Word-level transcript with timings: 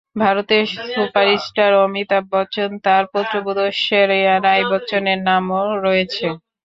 ভারতের 0.15 0.63
সুপারস্টার 0.87 1.71
অমিতাভ 1.83 2.23
বচ্চন, 2.31 2.69
তাঁর 2.85 3.03
পুত্রবধূ 3.13 3.61
ঐশ্বরিয়া 3.67 4.33
রাই 4.45 4.61
বচ্চনের 4.71 5.19
নামও 5.27 5.63
রয়েছে। 5.85 6.25